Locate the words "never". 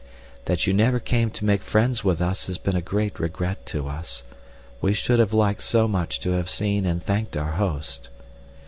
0.73-0.99